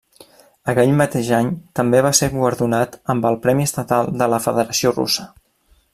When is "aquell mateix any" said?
0.71-1.51